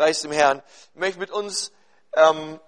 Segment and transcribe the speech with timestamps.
[0.00, 0.62] Preis dem Herrn.
[0.94, 1.72] Ich möchte mit uns
[2.14, 2.58] ähm,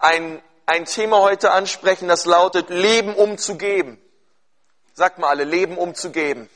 [0.00, 4.02] ein, ein Thema heute ansprechen, das lautet Leben um zu geben.
[4.94, 6.50] Sagt mal alle, Leben um zu geben.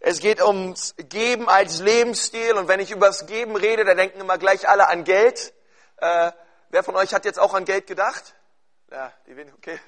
[0.00, 4.20] Es geht ums Geben als Lebensstil und wenn ich über das Geben rede, da denken
[4.20, 5.54] immer gleich alle an Geld.
[5.96, 6.32] Äh,
[6.68, 8.34] wer von euch hat jetzt auch an Geld gedacht?
[8.90, 9.80] Ja, die wenigen, okay.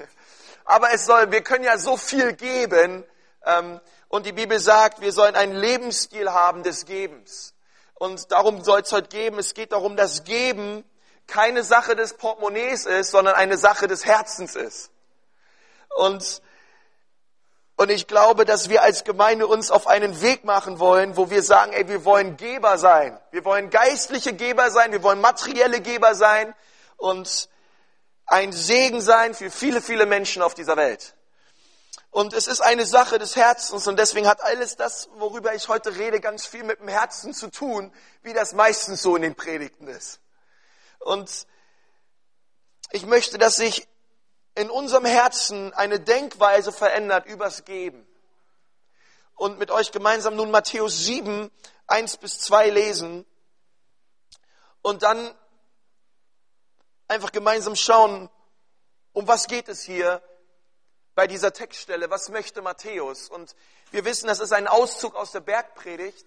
[0.65, 3.05] Aber es soll, wir können ja so viel geben.
[3.45, 7.55] Ähm, und die Bibel sagt, wir sollen einen Lebensstil haben des Gebens.
[7.95, 9.39] Und darum soll es heute geben.
[9.39, 10.85] Es geht darum, dass Geben
[11.29, 14.91] keine Sache des Portemonnaies ist, sondern eine Sache des Herzens ist.
[15.97, 16.43] Und,
[17.77, 21.45] und ich glaube, dass wir als Gemeinde uns auf einen Weg machen wollen, wo wir
[21.45, 23.17] sagen, ey, wir wollen Geber sein.
[23.31, 24.91] Wir wollen geistliche Geber sein.
[24.91, 26.53] Wir wollen materielle Geber sein.
[26.97, 27.49] Und
[28.27, 31.15] ein Segen sein für viele, viele Menschen auf dieser Welt.
[32.11, 35.95] Und es ist eine Sache des Herzens und deswegen hat alles das, worüber ich heute
[35.97, 39.87] rede, ganz viel mit dem Herzen zu tun, wie das meistens so in den Predigten
[39.87, 40.21] ist.
[40.99, 41.47] Und
[42.91, 43.87] ich möchte, dass sich
[44.57, 48.05] in unserem Herzen eine Denkweise verändert übers Geben.
[49.37, 51.51] Und mit euch gemeinsam nun Matthäus 7,
[51.87, 53.25] 1 bis 2 lesen
[54.83, 55.33] und dann
[57.07, 58.29] einfach gemeinsam schauen,
[59.13, 60.21] um was geht es hier
[61.21, 63.29] bei dieser Textstelle, was möchte Matthäus?
[63.29, 63.55] Und
[63.91, 66.27] wir wissen, das ist ein Auszug aus der Bergpredigt.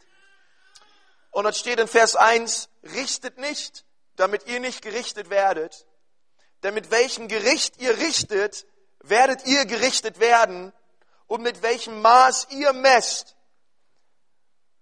[1.31, 3.85] Und dort steht in Vers 1, richtet nicht,
[4.17, 5.87] damit ihr nicht gerichtet werdet.
[6.61, 8.67] Denn mit welchem Gericht ihr richtet,
[8.99, 10.71] werdet ihr gerichtet werden.
[11.25, 13.35] Und mit welchem Maß ihr messt,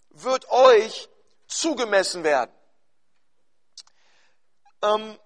[0.09, 1.08] wird euch
[1.48, 2.52] zugemessen werden.
[4.81, 5.18] Ähm,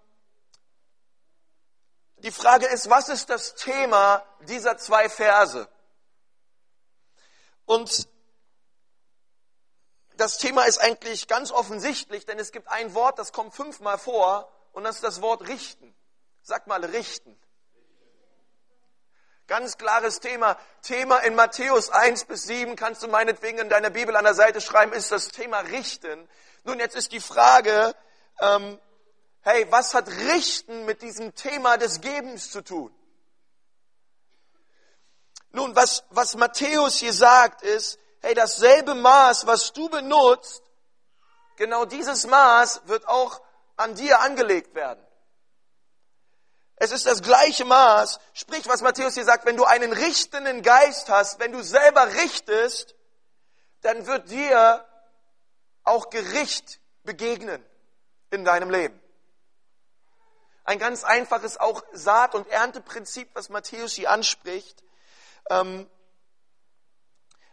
[2.26, 5.70] die Frage ist, was ist das Thema dieser zwei Verse?
[7.66, 8.10] Und
[10.18, 14.52] das Thema ist eigentlich ganz offensichtlich, denn es gibt ein Wort, das kommt fünfmal vor,
[14.72, 15.96] und das ist das Wort richten.
[16.42, 17.40] Sag mal richten.
[19.46, 20.58] Ganz klares Thema.
[20.82, 24.62] Thema in Matthäus 1 bis 7 kannst du meinetwegen in deiner Bibel an der Seite
[24.62, 26.28] schreiben, ist das Thema richten.
[26.64, 27.96] Nun, jetzt ist die Frage,
[28.40, 28.80] ähm,
[29.46, 32.94] hey, was hat Richten mit diesem Thema des Gebens zu tun?
[35.52, 40.64] Nun, was, was Matthäus hier sagt, ist, hey, dasselbe Maß, was du benutzt,
[41.56, 43.40] genau dieses Maß wird auch
[43.78, 45.06] an dir angelegt werden.
[46.78, 48.20] Es ist das gleiche Maß.
[48.34, 52.96] Sprich, was Matthäus hier sagt, wenn du einen richtenden Geist hast, wenn du selber richtest,
[53.82, 54.86] dann wird dir
[55.84, 57.64] auch Gericht begegnen
[58.32, 59.00] in deinem Leben.
[60.66, 64.84] Ein ganz einfaches auch Saat- und Ernteprinzip, was Matthäus hier anspricht.
[65.50, 65.88] Ähm,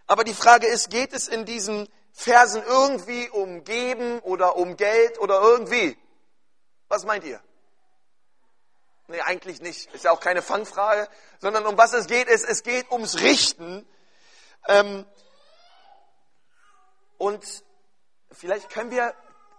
[0.06, 5.18] aber die Frage ist, geht es in diesen Versen irgendwie um Geben oder um Geld
[5.18, 5.96] oder irgendwie?
[6.88, 7.40] Was meint ihr?
[9.08, 9.92] Nee, eigentlich nicht.
[9.94, 11.06] Ist ja auch keine Fangfrage,
[11.38, 13.86] sondern um was es geht, ist, es geht ums Richten.
[14.68, 15.04] Ähm,
[17.18, 17.44] und
[18.30, 19.14] vielleicht können wir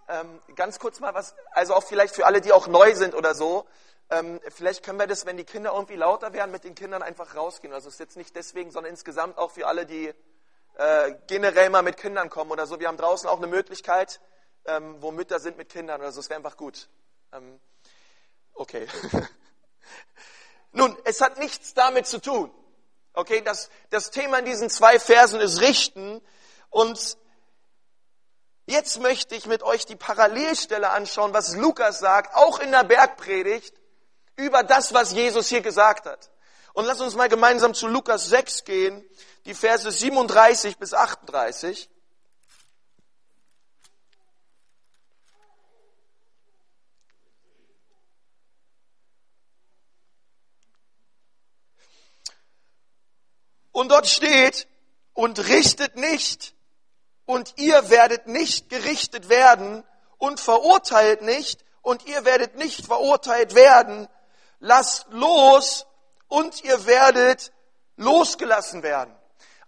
[0.08, 3.36] ähm, ganz kurz mal was, also auch vielleicht für alle, die auch neu sind oder
[3.36, 3.66] so,
[4.09, 7.36] ähm, vielleicht können wir das, wenn die Kinder irgendwie lauter werden, mit den Kindern einfach
[7.36, 7.74] rausgehen.
[7.74, 10.14] Also es ist jetzt nicht deswegen, sondern insgesamt auch für alle, die
[10.75, 12.80] äh, generell mal mit Kindern kommen oder so.
[12.80, 14.19] Wir haben draußen auch eine Möglichkeit,
[14.66, 16.20] ähm, wo Mütter sind mit Kindern oder so.
[16.20, 16.90] Es wäre einfach gut.
[17.31, 17.59] Ähm,
[18.53, 18.88] okay.
[20.72, 22.52] Nun, es hat nichts damit zu tun.
[23.14, 26.22] Okay, das, das Thema in diesen zwei Versen ist Richten
[26.72, 27.18] und
[28.66, 33.75] Jetzt möchte ich mit euch die Parallelstelle anschauen, was Lukas sagt, auch in der Bergpredigt,
[34.35, 36.31] über das, was Jesus hier gesagt hat.
[36.73, 39.03] Und lass uns mal gemeinsam zu Lukas 6 gehen,
[39.46, 41.90] die Verse 37 bis 38.
[53.72, 54.68] Und dort steht,
[55.13, 56.53] und richtet nicht,
[57.25, 59.84] und ihr werdet nicht gerichtet werden
[60.17, 64.08] und verurteilt nicht und ihr werdet nicht verurteilt werden.
[64.59, 65.85] Lasst los
[66.28, 67.52] und ihr werdet
[67.97, 69.14] losgelassen werden.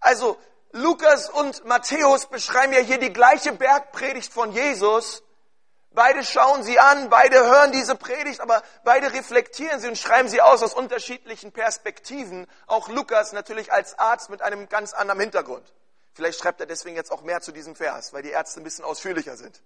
[0.00, 0.36] Also
[0.72, 5.22] Lukas und Matthäus beschreiben ja hier die gleiche Bergpredigt von Jesus.
[5.90, 10.42] Beide schauen sie an, beide hören diese Predigt, aber beide reflektieren sie und schreiben sie
[10.42, 12.46] aus aus unterschiedlichen Perspektiven.
[12.66, 15.72] Auch Lukas natürlich als Arzt mit einem ganz anderen Hintergrund.
[16.16, 18.86] Vielleicht schreibt er deswegen jetzt auch mehr zu diesem Vers, weil die Ärzte ein bisschen
[18.86, 19.60] ausführlicher sind.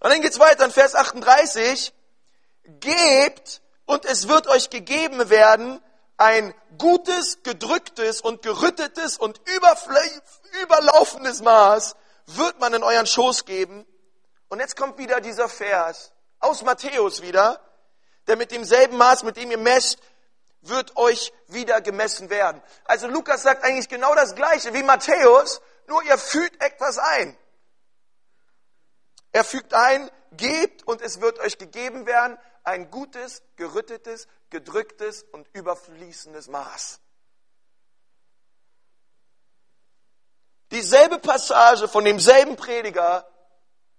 [0.00, 1.92] Und dann geht's weiter in Vers 38.
[2.64, 5.80] Gebt und es wird euch gegeben werden
[6.16, 9.40] ein gutes, gedrücktes und gerüttetes und
[10.62, 11.94] überlaufendes Maß
[12.26, 13.86] wird man in euren Schoß geben.
[14.48, 17.60] Und jetzt kommt wieder dieser Vers aus Matthäus wieder,
[18.26, 20.00] der mit demselben Maß, mit dem ihr messt,
[20.62, 22.62] wird euch wieder gemessen werden.
[22.84, 27.36] Also Lukas sagt eigentlich genau das Gleiche wie Matthäus, nur ihr fügt etwas ein.
[29.32, 35.48] Er fügt ein, gebt und es wird euch gegeben werden, ein gutes, gerüttetes, gedrücktes und
[35.52, 37.00] überfließendes Maß.
[40.70, 43.28] Dieselbe Passage von demselben Prediger,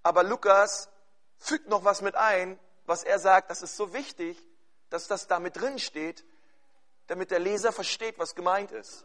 [0.03, 0.89] aber Lukas
[1.37, 4.37] fügt noch was mit ein, was er sagt, das ist so wichtig,
[4.89, 6.23] dass das da mit drin steht,
[7.11, 9.03] damit der Leser versteht, was gemeint ist.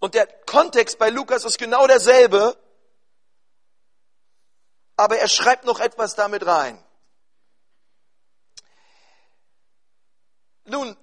[0.00, 2.58] Und der Kontext bei Lukas ist genau derselbe,
[4.96, 6.78] aber er schreibt noch etwas damit rein.
[10.66, 10.94] Nun,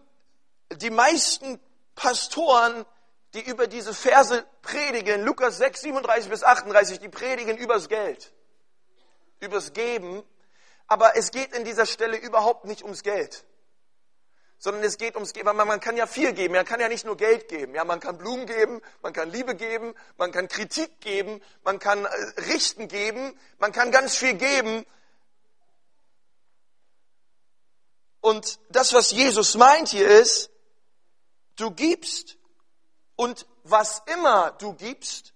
[0.74, 1.60] die meisten
[1.96, 2.86] Pastoren,
[3.34, 8.32] die über diese Verse predigen, Lukas 6, 37 bis 38, die predigen übers Geld,
[9.40, 10.22] übers Geben,
[10.86, 13.46] aber es geht in dieser Stelle überhaupt nicht ums Geld
[14.60, 15.56] sondern es geht ums Geben.
[15.56, 16.54] Man kann ja viel geben.
[16.54, 17.74] Man kann ja nicht nur Geld geben.
[17.74, 22.06] Ja, man kann Blumen geben, man kann Liebe geben, man kann Kritik geben, man kann
[22.06, 22.10] äh,
[22.52, 24.86] Richten geben, man kann ganz viel geben.
[28.22, 30.52] Und das, was Jesus meint hier ist,
[31.56, 32.38] du gibst
[33.16, 35.34] und was immer du gibst,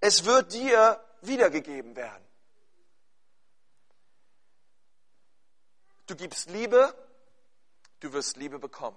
[0.00, 2.27] es wird dir wiedergegeben werden.
[6.08, 6.94] Du gibst Liebe,
[8.00, 8.96] du wirst Liebe bekommen.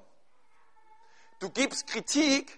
[1.40, 2.58] Du gibst Kritik,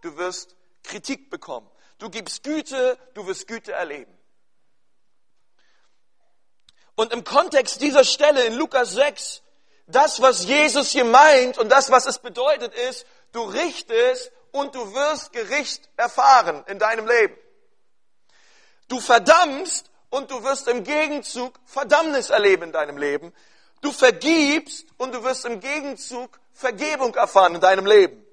[0.00, 0.54] du wirst
[0.84, 1.68] Kritik bekommen.
[1.98, 4.16] Du gibst Güte, du wirst Güte erleben.
[6.94, 9.42] Und im Kontext dieser Stelle in Lukas 6,
[9.86, 14.94] das, was Jesus hier meint und das, was es bedeutet, ist, du richtest und du
[14.94, 17.36] wirst Gericht erfahren in deinem Leben.
[18.86, 23.32] Du verdammst und du wirst im Gegenzug Verdammnis erleben in deinem Leben.
[23.80, 28.24] Du vergibst und du wirst im Gegenzug Vergebung erfahren in deinem Leben.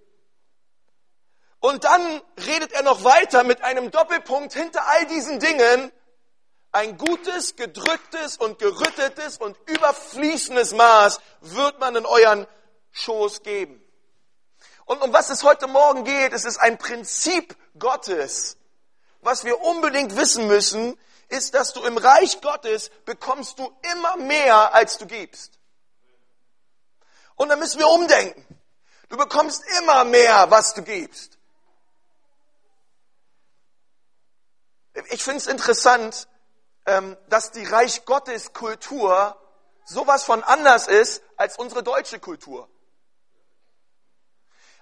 [1.60, 5.92] Und dann redet er noch weiter mit einem Doppelpunkt hinter all diesen Dingen.
[6.72, 12.46] Ein gutes, gedrücktes und gerüttetes und überfließendes Maß wird man in euren
[12.92, 13.82] Schoß geben.
[14.86, 18.58] Und um was es heute Morgen geht, es ist ein Prinzip Gottes,
[19.22, 20.98] was wir unbedingt wissen müssen,
[21.30, 25.60] ist, dass du im Reich Gottes bekommst du immer mehr, als du gibst.
[27.36, 28.46] Und dann müssen wir umdenken.
[29.10, 31.38] Du bekommst immer mehr, was du gibst.
[35.10, 36.28] Ich finde es interessant,
[36.86, 39.40] ähm, dass die Reich Gottes Kultur
[39.86, 42.68] sowas von anders ist als unsere deutsche Kultur.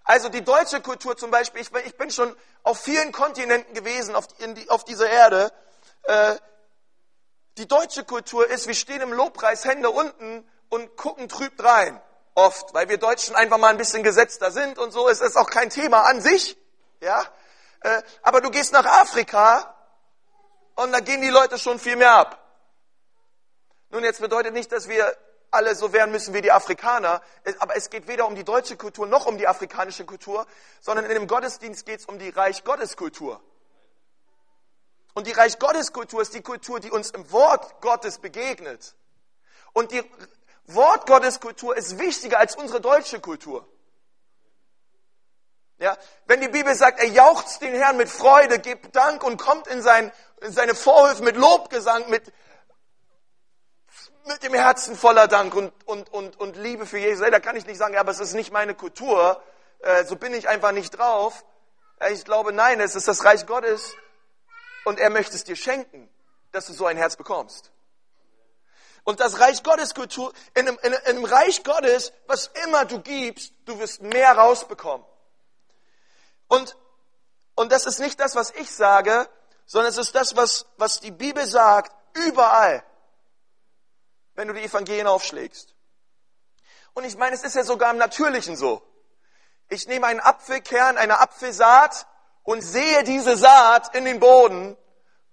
[0.04, 5.10] Also die deutsche Kultur zum Beispiel, ich bin schon auf vielen Kontinenten gewesen, auf dieser
[5.10, 5.52] Erde,
[6.08, 6.36] äh,
[7.58, 12.02] die deutsche Kultur ist, wir stehen im Lobpreis, Hände unten und gucken trüb rein.
[12.34, 15.08] Oft, weil wir Deutschen einfach mal ein bisschen gesetzter sind und so.
[15.08, 16.58] Es ist auch kein Thema an sich.
[17.00, 17.24] Ja?
[17.80, 19.74] Äh, aber du gehst nach Afrika
[20.76, 22.42] und da gehen die Leute schon viel mehr ab.
[23.90, 25.16] Nun, jetzt bedeutet nicht, dass wir
[25.52, 27.22] alle so werden müssen wie die Afrikaner,
[27.60, 30.46] aber es geht weder um die deutsche Kultur noch um die afrikanische Kultur,
[30.82, 33.42] sondern in dem Gottesdienst geht es um die Reich Gottes Kultur.
[35.16, 38.96] Und die Reich Gottes Kultur ist die Kultur, die uns im Wort Gottes begegnet.
[39.72, 40.04] Und die
[40.66, 43.66] Wort Gottes Kultur ist wichtiger als unsere deutsche Kultur.
[45.78, 49.68] Ja, wenn die Bibel sagt, er jauchzt den Herrn mit Freude, gibt Dank und kommt
[49.68, 52.34] in, sein, in seine Vorhöfe mit Lobgesang, mit,
[54.26, 57.66] mit dem Herzen voller Dank und, und, und, und Liebe für Jesus, da kann ich
[57.66, 59.42] nicht sagen, ja, aber es ist nicht meine Kultur,
[59.80, 61.46] äh, so bin ich einfach nicht drauf.
[62.10, 63.96] Ich glaube, nein, es ist das Reich Gottes
[64.86, 66.10] und er möchte es dir schenken,
[66.52, 67.72] dass du so ein Herz bekommst.
[69.04, 73.54] Und das Reich Gottes Kultur, in einem, in einem Reich Gottes, was immer du gibst,
[73.66, 75.06] du wirst mehr rausbekommen.
[76.48, 76.78] Und,
[77.56, 79.30] und das ist nicht das, was ich sage,
[79.66, 82.84] sondern es ist das, was, was die Bibel sagt, überall,
[84.36, 85.76] wenn du die Evangelien aufschlägst.
[86.94, 88.82] Und ich meine, es ist ja sogar im Natürlichen so.
[89.68, 92.08] Ich nehme einen Apfelkern, eine Apfelsaat
[92.46, 94.78] und sehe diese Saat in den Boden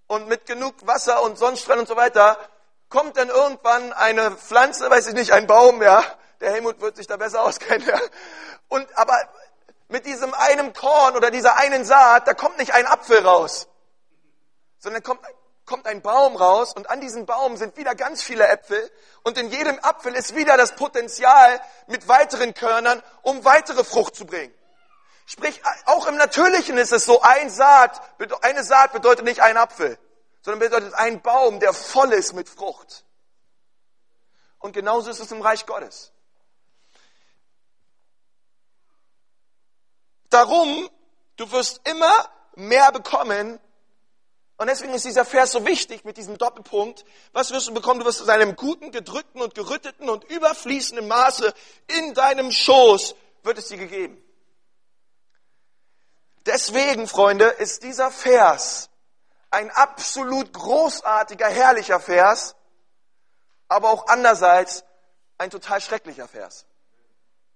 [0.08, 2.36] und mit genug Wasser und Sonnenstrahlen und so weiter,
[2.88, 6.02] kommt dann irgendwann eine Pflanze, weiß ich nicht, ein Baum, ja.
[6.40, 8.00] Der Helmut wird sich da besser auskennen, ja.
[8.68, 9.16] Und, aber
[9.88, 13.68] mit diesem einen Korn oder dieser einen Saat, da kommt nicht ein Apfel raus,
[14.78, 15.20] sondern kommt,
[15.66, 18.90] kommt ein Baum raus und an diesem Baum sind wieder ganz viele Äpfel
[19.22, 24.24] und in jedem Apfel ist wieder das Potenzial mit weiteren Körnern, um weitere Frucht zu
[24.24, 24.54] bringen.
[25.26, 28.00] Sprich, auch im Natürlichen ist es so, ein Saat,
[28.42, 29.98] eine Saat bedeutet nicht ein Apfel,
[30.42, 33.04] sondern bedeutet ein Baum, der voll ist mit Frucht.
[34.58, 36.12] Und genauso ist es im Reich Gottes.
[40.30, 40.88] Darum,
[41.36, 42.12] du wirst immer
[42.54, 43.60] mehr bekommen.
[44.56, 47.04] Und deswegen ist dieser Vers so wichtig mit diesem Doppelpunkt.
[47.32, 48.00] Was wirst du bekommen?
[48.00, 51.52] Du wirst in einem guten, gedrückten und gerütteten und überfließenden Maße
[51.98, 54.22] in deinem Schoß wird es dir gegeben.
[56.46, 58.90] Deswegen, Freunde, ist dieser Vers
[59.50, 62.56] ein absolut großartiger, herrlicher Vers,
[63.68, 64.84] aber auch andererseits
[65.38, 66.66] ein total schrecklicher Vers.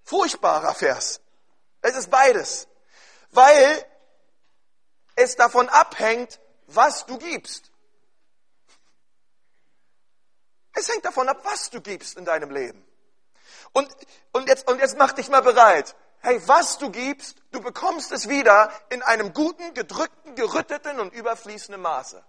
[0.04, 1.20] Furchtbarer Vers.
[1.82, 2.68] Es ist beides.
[3.30, 3.84] Weil
[5.16, 7.70] es davon abhängt, was du gibst.
[10.74, 12.86] Es hängt davon ab, was du gibst in deinem Leben.
[13.72, 13.90] Und,
[14.32, 15.96] und, jetzt, und jetzt mach dich mal bereit.
[16.20, 21.80] Hey, was du gibst, du bekommst es wieder in einem guten, gedrückten, gerütteten und überfließenden
[21.80, 22.24] Maße.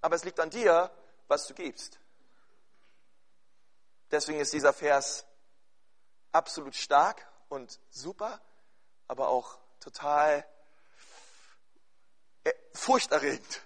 [0.00, 0.90] Aber es liegt an dir,
[1.28, 1.98] was du gibst.
[4.10, 5.26] Deswegen ist dieser Vers
[6.32, 8.40] absolut stark und super,
[9.06, 10.46] aber auch total
[12.44, 13.62] äh, furchterregend.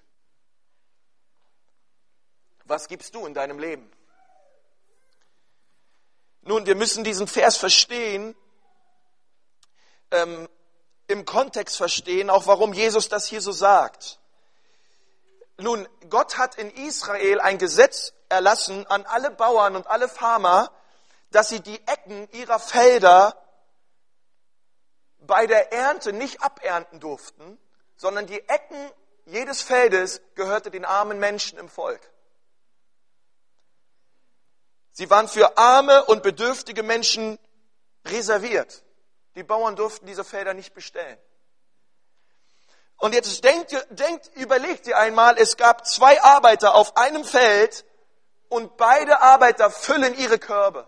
[2.65, 3.91] Was gibst du in deinem Leben?
[6.43, 8.35] Nun, wir müssen diesen Vers verstehen,
[10.11, 10.49] ähm,
[11.07, 14.19] im Kontext verstehen, auch warum Jesus das hier so sagt.
[15.59, 20.73] Nun, Gott hat in Israel ein Gesetz erlassen an alle Bauern und alle Farmer,
[21.31, 23.37] dass sie die Ecken ihrer Felder
[25.21, 27.59] bei der Ernte nicht abernten durften,
[27.97, 28.91] sondern die Ecken
[29.27, 32.01] jedes Feldes gehörte den armen Menschen im Volk.
[34.93, 37.39] Sie waren für arme und bedürftige Menschen
[38.07, 38.83] reserviert.
[39.35, 41.19] Die Bauern durften diese Felder nicht bestellen.
[42.99, 47.85] Und jetzt denkt, denkt, überlegt ihr einmal, es gab zwei Arbeiter auf einem Feld
[48.49, 50.87] und beide Arbeiter füllen ihre Körbe.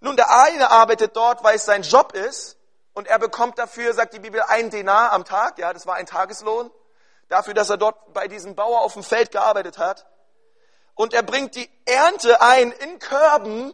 [0.00, 2.56] Nun, der eine arbeitet dort, weil es sein Job ist
[2.94, 6.06] und er bekommt dafür, sagt die Bibel, ein Denar am Tag, ja, das war ein
[6.06, 6.70] Tageslohn,
[7.28, 10.06] dafür, dass er dort bei diesem Bauer auf dem Feld gearbeitet hat.
[10.98, 13.72] Und er bringt die Ernte ein in Körben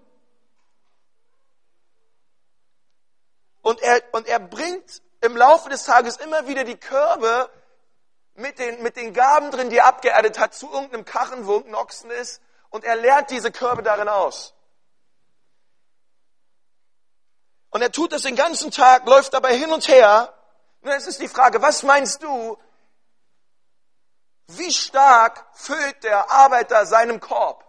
[3.62, 7.49] und er, und er bringt im Laufe des Tages immer wieder die Körbe
[8.35, 11.81] mit den, mit den Gaben drin, die er abgeerdet hat, zu irgendeinem Karren, wo irgendein
[11.81, 14.52] Ochsen ist, und er leert diese Körbe darin aus.
[17.71, 20.31] Und er tut das den ganzen Tag, läuft dabei hin und her.
[20.83, 22.59] Nun, es ist die Frage, was meinst du,
[24.49, 27.65] wie stark füllt der Arbeiter seinem Korb?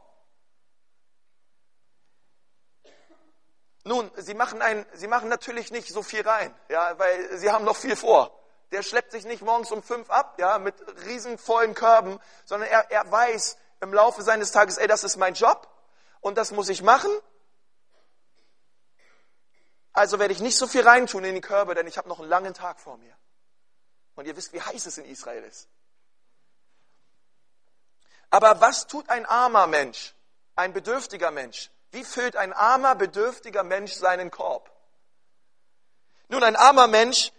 [3.84, 7.64] Nun, sie machen, ein, sie machen natürlich nicht so viel rein, ja, weil sie haben
[7.66, 8.38] noch viel vor.
[8.72, 13.12] Der schleppt sich nicht morgens um fünf ab, ja, mit riesenvollen Körben, sondern er, er
[13.12, 15.70] weiß im Laufe seines Tages, ey, das ist mein Job
[16.20, 17.12] und das muss ich machen.
[19.94, 22.28] Also werde ich nicht so viel reintun in die Körbe, denn ich habe noch einen
[22.28, 23.16] langen Tag vor mir.
[24.16, 25.70] Und ihr wisst, wie heiß es in Israel ist.
[28.36, 30.14] Aber was tut ein armer Mensch,
[30.58, 31.72] ein bedürftiger Mensch?
[31.92, 34.70] Wie füllt ein armer, bedürftiger Mensch seinen Korb?
[36.28, 37.32] Nun, ein armer Mensch,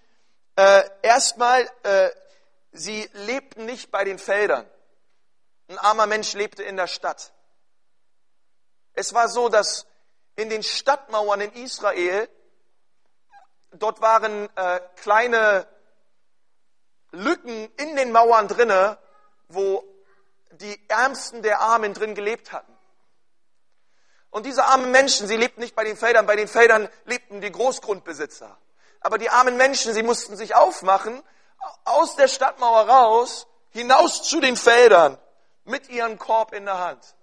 [0.57, 2.09] äh, erstmal, äh,
[2.73, 4.67] sie lebten nicht bei den Feldern.
[5.69, 7.31] Ein armer Mensch lebte in der Stadt.
[8.95, 9.85] Es war so, dass
[10.35, 12.27] in den Stadtmauern in Israel,
[13.73, 15.67] dort waren äh, kleine
[17.11, 18.97] Lücken in den Mauern drinne,
[19.49, 19.85] wo
[20.59, 22.73] die Ärmsten der Armen drin gelebt hatten.
[24.31, 27.51] Und diese armen Menschen, sie lebten nicht bei den Feldern, bei den Feldern lebten die
[27.51, 28.57] Großgrundbesitzer.
[29.01, 31.23] Aber die armen Menschen, sie mussten sich aufmachen,
[31.85, 35.19] aus der Stadtmauer raus, hinaus zu den Feldern,
[35.65, 37.17] mit ihrem Korb in der Hand.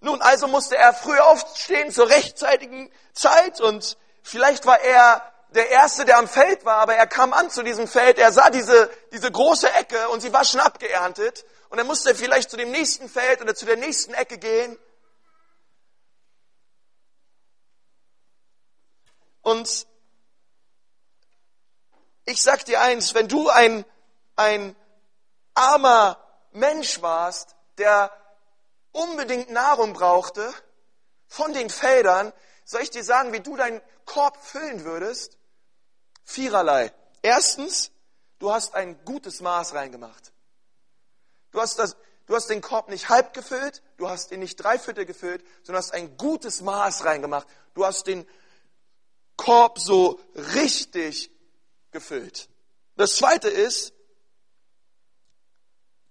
[0.00, 6.04] Nun, also musste er früh aufstehen zur rechtzeitigen Zeit und vielleicht war er der Erste,
[6.04, 9.30] der am Feld war, aber er kam an zu diesem Feld, er sah diese, diese
[9.30, 13.08] große Ecke und sie war schon abgeerntet und dann musste er vielleicht zu dem nächsten
[13.08, 14.78] Feld oder zu der nächsten Ecke gehen.
[19.42, 19.86] Und
[22.26, 23.86] ich sag dir eins, wenn du ein,
[24.36, 24.76] ein
[25.54, 28.12] armer Mensch warst, der
[28.92, 30.52] unbedingt Nahrung brauchte
[31.26, 32.32] von den Feldern,
[32.64, 35.37] soll ich dir sagen, wie du deinen Korb füllen würdest?
[36.28, 36.92] Viererlei.
[37.22, 37.90] Erstens,
[38.38, 40.30] du hast ein gutes Maß reingemacht.
[41.52, 45.06] Du hast das, du hast den Korb nicht halb gefüllt, du hast ihn nicht dreiviertel
[45.06, 47.48] gefüllt, sondern hast ein gutes Maß reingemacht.
[47.72, 48.28] Du hast den
[49.36, 51.30] Korb so richtig
[51.92, 52.50] gefüllt.
[52.96, 53.94] Das zweite ist,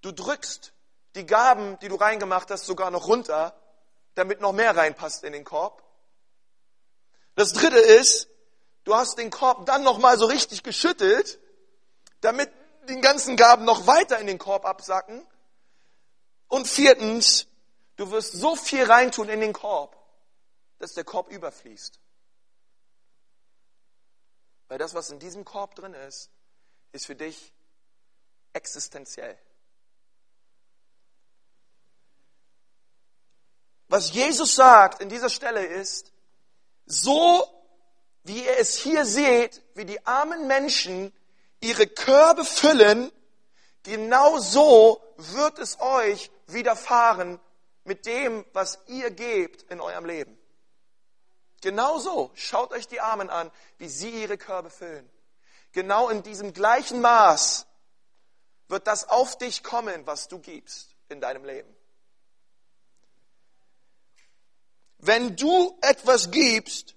[0.02, 0.74] du drückst
[1.14, 3.56] die Gaben, die du reingemacht hast, sogar noch runter,
[4.16, 5.84] damit noch mehr reinpasst in den Korb.
[7.36, 8.28] Das dritte ist,
[8.88, 11.40] du hast den Korb dann noch mal so richtig geschüttelt,
[12.22, 12.50] damit
[12.88, 15.28] die ganzen Gaben noch weiter in den Korb absacken.
[16.48, 17.48] Und viertens,
[17.98, 19.98] du wirst so viel reintun in den Korb,
[20.80, 22.00] dass der Korb überfließt.
[24.70, 26.30] Weil das, was in diesem Korb drin ist,
[26.94, 27.52] ist für dich
[28.54, 29.38] existenziell.
[33.90, 36.14] Was Jesus sagt in dieser Stelle ist,
[36.86, 37.57] so
[38.28, 41.14] wie ihr es hier seht, wie die armen Menschen
[41.62, 43.12] ihre Körbe füllen,
[43.84, 47.40] genau so wird es euch widerfahren
[47.86, 50.38] mit dem, was ihr gebt in eurem Leben.
[51.62, 52.32] Genau so.
[52.36, 55.10] Schaut euch die Armen an, wie sie ihre Körbe füllen.
[55.72, 57.66] Genau in diesem gleichen Maß
[58.68, 61.74] wird das auf dich kommen, was du gibst in deinem Leben.
[64.98, 66.97] Wenn du etwas gibst,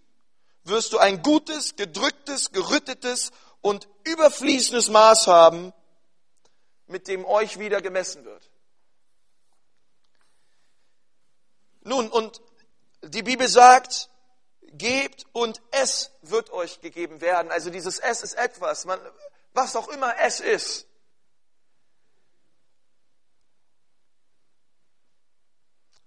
[0.65, 5.73] wirst du ein gutes, gedrücktes, gerüttetes und überfließendes Maß haben,
[6.87, 8.51] mit dem euch wieder gemessen wird.
[11.83, 12.43] Nun, und
[13.03, 14.11] die Bibel sagt,
[14.73, 17.51] gebt und es wird euch gegeben werden.
[17.51, 19.01] Also dieses es ist etwas, man,
[19.53, 20.87] was auch immer es ist.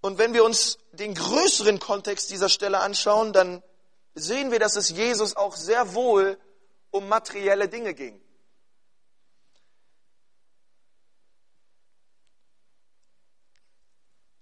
[0.01, 3.63] Und wenn wir uns den größeren Kontext dieser Stelle anschauen, dann
[4.15, 6.39] sehen wir, dass es Jesus auch sehr wohl
[6.91, 8.21] um materielle Dinge ging.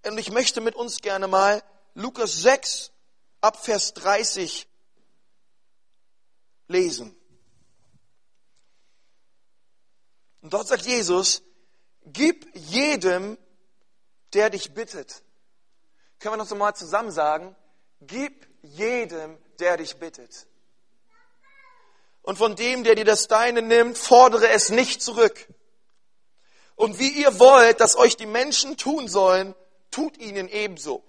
[0.05, 1.63] Und ich möchte mit uns gerne mal
[1.93, 2.91] Lukas 6
[3.39, 4.67] ab Vers 30
[6.67, 7.15] lesen.
[10.41, 11.43] Und dort sagt Jesus,
[12.03, 13.37] gib jedem,
[14.33, 15.23] der dich bittet.
[16.19, 17.55] Können wir noch einmal zusammen sagen,
[17.99, 20.47] gib jedem, der dich bittet.
[22.23, 25.47] Und von dem, der dir das Deine nimmt, fordere es nicht zurück.
[26.75, 29.55] Und wie ihr wollt, dass euch die Menschen tun sollen,
[29.91, 31.03] tut ihnen ebenso.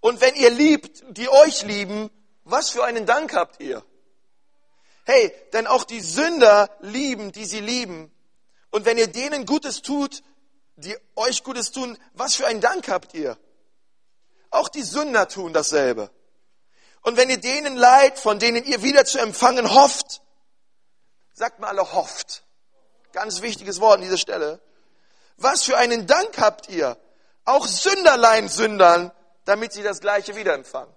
[0.00, 2.10] Und wenn ihr liebt, die euch lieben,
[2.44, 3.84] was für einen Dank habt ihr?
[5.04, 8.12] Hey, denn auch die Sünder lieben, die sie lieben.
[8.70, 10.22] Und wenn ihr denen Gutes tut,
[10.76, 13.38] die euch Gutes tun, was für einen Dank habt ihr?
[14.50, 16.10] Auch die Sünder tun dasselbe.
[17.08, 20.20] Und wenn ihr denen leid, von denen ihr wieder zu empfangen hofft,
[21.32, 22.44] sagt mal alle hofft.
[23.12, 24.60] Ganz wichtiges Wort an dieser Stelle.
[25.38, 26.98] Was für einen Dank habt ihr?
[27.46, 29.10] Auch Sünderlein sündern,
[29.46, 30.94] damit sie das Gleiche wieder empfangen.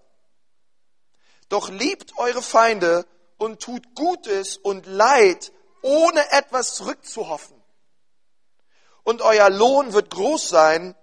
[1.48, 3.06] Doch liebt eure Feinde
[3.38, 7.56] und tut Gutes und Leid, ohne etwas zurückzuhoffen.
[9.04, 10.94] Und euer Lohn wird groß sein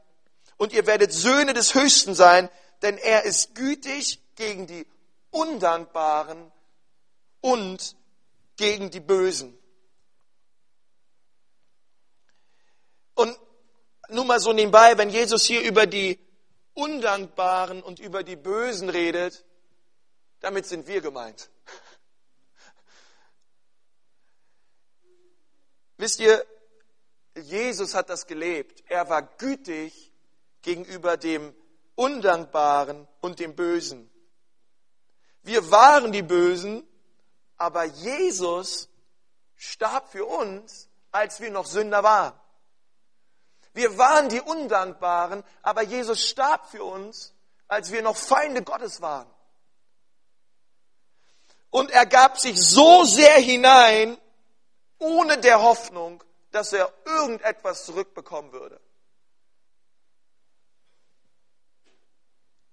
[0.59, 2.51] und ihr werdet Söhne des Höchsten sein,
[2.83, 4.87] denn er ist gütig gegen die
[5.39, 6.51] Undankbaren
[7.41, 7.97] und
[8.57, 9.57] gegen die Bösen.
[13.15, 13.39] Und
[14.09, 16.19] nur mal so nebenbei, wenn Jesus hier über die
[16.75, 19.45] Undankbaren und über die Bösen redet,
[20.41, 21.51] damit sind wir gemeint.
[25.99, 26.45] Wisst ihr,
[27.37, 28.83] Jesus hat das gelebt.
[28.89, 30.13] Er war gütig
[30.63, 31.55] gegenüber dem
[31.95, 34.11] Undankbaren und dem Bösen.
[35.49, 36.87] Wir waren die Bösen,
[37.57, 38.91] aber Jesus
[39.57, 42.39] starb für uns, als wir noch Sünder waren.
[43.73, 47.33] Wir waren die Undankbaren, aber Jesus starb für uns,
[47.67, 49.27] als wir noch Feinde Gottes waren.
[51.71, 54.19] Und er gab sich so sehr hinein,
[54.99, 58.79] ohne der Hoffnung, dass er irgendetwas zurückbekommen würde.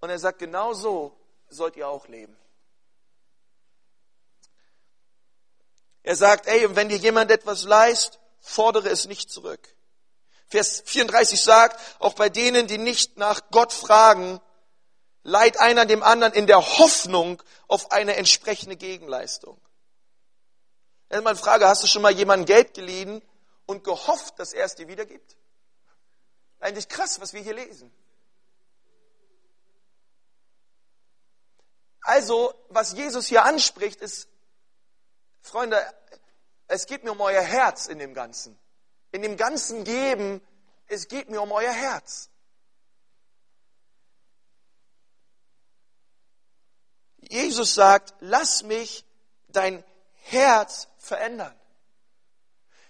[0.01, 2.35] Und er sagt, genau so sollt ihr auch leben.
[6.05, 9.75] Er sagt, ey, wenn dir jemand etwas leist, fordere es nicht zurück.
[10.45, 14.39] Vers 34 sagt, auch bei denen, die nicht nach Gott fragen,
[15.23, 19.59] leiht einer dem anderen in der Hoffnung auf eine entsprechende Gegenleistung.
[21.09, 23.23] Erstmal eine Frage, hast du schon mal jemandem Geld geliehen
[23.65, 25.35] und gehofft, dass er es dir wiedergibt?
[26.59, 27.91] Eigentlich krass, was wir hier lesen.
[32.01, 34.27] Also, was Jesus hier anspricht, ist,
[35.45, 35.81] Freunde,
[36.67, 38.57] es geht mir um euer Herz in dem Ganzen.
[39.11, 40.41] In dem ganzen Geben
[40.87, 42.29] es geht mir um euer Herz.
[47.17, 49.05] Jesus sagt, lass mich
[49.47, 51.55] dein Herz verändern.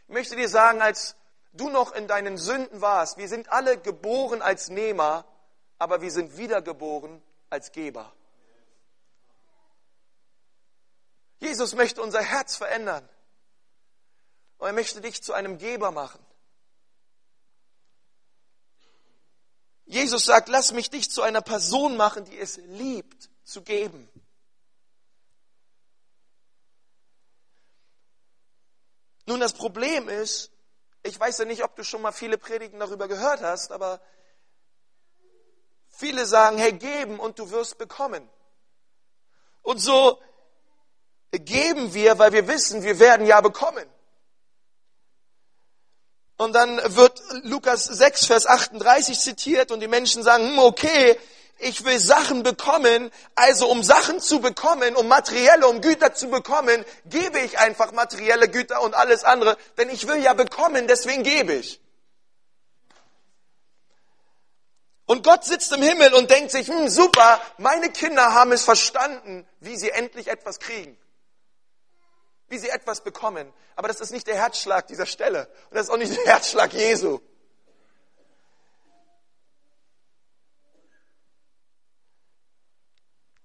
[0.07, 1.15] Ich möchte dir sagen, als
[1.53, 5.25] du noch in deinen Sünden warst, wir sind alle geboren als Nehmer,
[5.79, 8.13] aber wir sind wiedergeboren als Geber.
[11.45, 13.07] Jesus möchte unser Herz verändern.
[14.57, 16.25] Und er möchte dich zu einem Geber machen.
[19.85, 24.09] Jesus sagt, lass mich dich zu einer Person machen, die es liebt zu geben.
[29.27, 30.51] Nun, das Problem ist,
[31.03, 34.01] ich weiß ja nicht, ob du schon mal viele Predigten darüber gehört hast, aber
[35.89, 38.27] viele sagen, hey, geben und du wirst bekommen.
[39.61, 40.21] Und so
[41.31, 43.85] geben wir, weil wir wissen, wir werden ja bekommen.
[46.37, 51.17] Und dann wird Lukas 6, Vers 38 zitiert und die Menschen sagen, hm, okay,
[51.59, 56.83] ich will Sachen bekommen, also um Sachen zu bekommen, um materielle, um Güter zu bekommen,
[57.05, 61.53] gebe ich einfach materielle Güter und alles andere, denn ich will ja bekommen, deswegen gebe
[61.53, 61.79] ich.
[65.05, 69.47] Und Gott sitzt im Himmel und denkt sich, hm, super, meine Kinder haben es verstanden,
[69.61, 70.97] wie sie endlich etwas kriegen
[72.47, 73.51] wie sie etwas bekommen.
[73.75, 75.47] Aber das ist nicht der Herzschlag dieser Stelle.
[75.69, 77.19] Und das ist auch nicht der Herzschlag Jesu.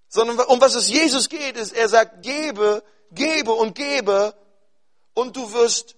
[0.08, 2.82] Sondern um was es Jesus geht, ist, er sagt, gebe,
[3.12, 4.34] gebe und gebe
[5.14, 5.96] und du wirst,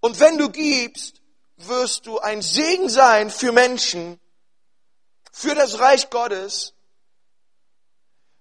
[0.00, 1.22] und wenn du gibst,
[1.56, 4.20] wirst du ein Segen sein für Menschen,
[5.32, 6.74] für das Reich Gottes.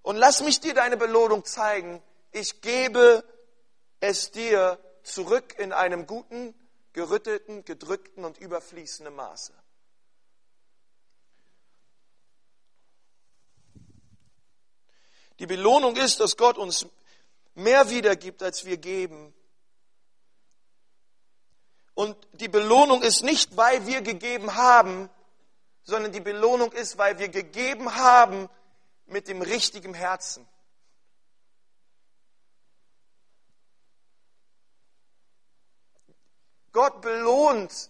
[0.02, 2.02] Und lass mich dir deine Belohnung zeigen.
[2.32, 3.24] Ich gebe
[4.00, 6.54] es dir zurück in einem guten,
[6.94, 9.54] gerütteten, gedrückten und überfließenden Maße.
[15.40, 16.88] Die Belohnung ist, dass Gott uns
[17.54, 19.34] mehr wiedergibt, als wir geben.
[21.94, 25.10] Und die Belohnung ist nicht, weil wir gegeben haben,
[25.84, 28.50] sondern die Belohnung ist, weil wir gegeben haben
[29.06, 30.48] mit dem richtigen Herzen.
[36.78, 37.90] Gott belohnt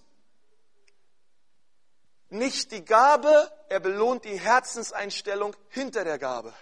[2.29, 6.53] nicht die Gabe, er belohnt die Herzenseinstellung hinter der Gabe.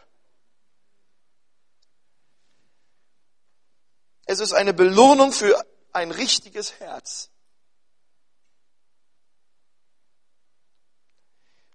[4.26, 7.30] Es ist eine Belohnung für ein richtiges Herz.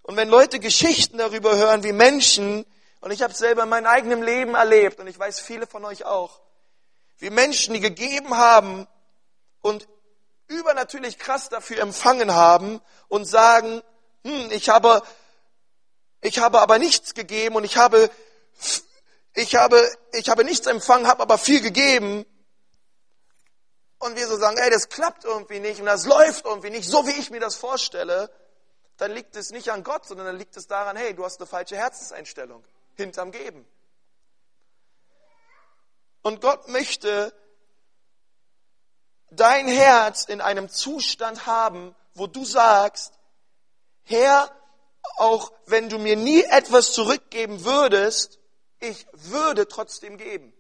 [0.03, 2.67] Und wenn Leute Geschichten darüber hören, wie Menschen,
[2.99, 5.85] und ich habe es selber in meinem eigenen Leben erlebt, und ich weiß viele von
[5.85, 6.41] euch auch,
[7.19, 8.89] wie Menschen, die gegeben haben
[9.61, 9.87] und
[10.51, 13.83] übernatürlich krass dafür empfangen haben und sagen,
[14.25, 15.03] hm, ich habe,
[16.21, 18.11] ich habe aber nichts gegeben und ich habe,
[19.35, 22.27] ich habe, ich habe nichts empfangen, habe aber viel gegeben.
[23.99, 27.07] Und wir so sagen, ey, das klappt irgendwie nicht und das läuft irgendwie nicht, so
[27.07, 28.31] wie ich mir das vorstelle,
[28.97, 31.47] dann liegt es nicht an Gott, sondern dann liegt es daran, hey, du hast eine
[31.47, 32.65] falsche Herzenseinstellung
[32.97, 33.67] hinterm Geben.
[36.23, 37.33] Und Gott möchte,
[39.31, 43.15] dein Herz in einem Zustand haben, wo du sagst,
[44.03, 44.51] Herr,
[45.17, 48.39] auch wenn du mir nie etwas zurückgeben würdest,
[48.81, 50.53] ich würde trotzdem geben.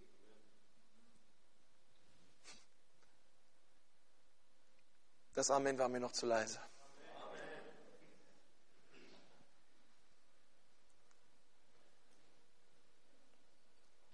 [5.35, 6.61] Das Amen war mir noch zu leise.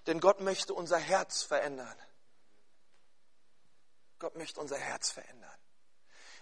[0.06, 1.96] Denn Gott möchte unser Herz verändern.
[4.18, 5.50] Gott möchte unser Herz verändern.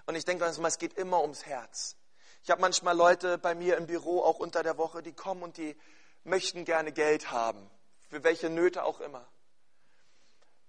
[0.07, 1.97] Und ich denke manchmal, es geht immer ums Herz.
[2.43, 5.57] Ich habe manchmal Leute bei mir im Büro, auch unter der Woche, die kommen und
[5.57, 5.77] die
[6.25, 7.71] möchten gerne Geld haben,
[8.11, 9.27] für welche Nöte auch immer.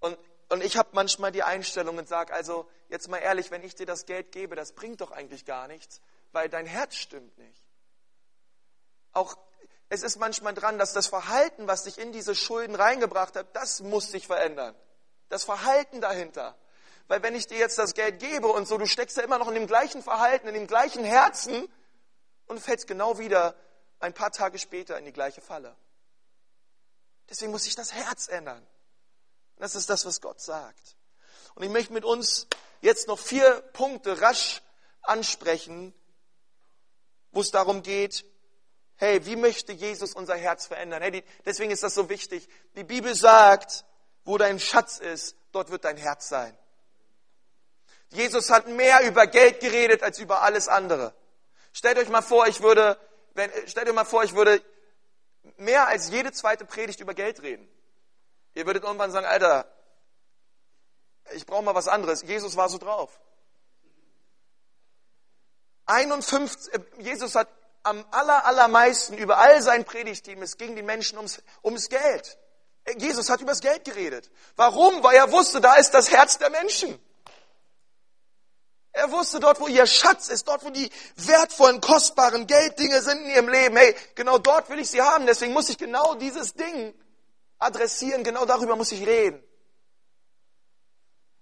[0.00, 3.74] Und, und ich habe manchmal die Einstellung und sage, also jetzt mal ehrlich, wenn ich
[3.74, 6.00] dir das Geld gebe, das bringt doch eigentlich gar nichts,
[6.32, 7.62] weil dein Herz stimmt nicht.
[9.12, 9.36] Auch
[9.88, 13.80] es ist manchmal dran, dass das Verhalten, was dich in diese Schulden reingebracht hat, das
[13.80, 14.74] muss sich verändern.
[15.28, 16.56] Das Verhalten dahinter.
[17.08, 19.48] Weil wenn ich dir jetzt das Geld gebe und so, du steckst ja immer noch
[19.48, 21.68] in dem gleichen Verhalten, in dem gleichen Herzen
[22.46, 23.54] und fällst genau wieder
[24.00, 25.76] ein paar Tage später in die gleiche Falle.
[27.28, 28.58] Deswegen muss sich das Herz ändern.
[28.58, 30.96] Und das ist das, was Gott sagt.
[31.54, 32.46] Und ich möchte mit uns
[32.80, 34.62] jetzt noch vier Punkte rasch
[35.02, 35.94] ansprechen,
[37.30, 38.24] wo es darum geht,
[38.96, 41.02] hey, wie möchte Jesus unser Herz verändern?
[41.02, 42.48] Hey, die, deswegen ist das so wichtig.
[42.74, 43.84] Die Bibel sagt,
[44.24, 46.56] wo dein Schatz ist, dort wird dein Herz sein.
[48.10, 51.14] Jesus hat mehr über Geld geredet als über alles andere.
[51.72, 52.98] Stellt euch mal vor, ich würde,
[53.34, 54.62] wenn, stellt euch mal vor, ich würde
[55.56, 57.68] mehr als jede zweite Predigt über Geld reden.
[58.54, 59.70] Ihr würdet irgendwann sagen, Alter,
[61.32, 62.22] ich brauche mal was anderes.
[62.22, 63.18] Jesus war so drauf.
[65.86, 67.48] 51, äh, Jesus hat
[67.82, 72.38] am aller, allermeisten über all sein Predigteam, es ging den Menschen ums, ums Geld.
[72.98, 74.30] Jesus hat über das Geld geredet.
[74.56, 75.02] Warum?
[75.02, 77.00] Weil er wusste, da ist das Herz der Menschen.
[78.96, 83.28] Er wusste dort, wo ihr Schatz ist, dort, wo die wertvollen, kostbaren Gelddinge sind in
[83.28, 83.76] ihrem Leben.
[83.76, 85.26] Hey, genau dort will ich sie haben.
[85.26, 86.94] Deswegen muss ich genau dieses Ding
[87.58, 88.24] adressieren.
[88.24, 89.44] Genau darüber muss ich reden.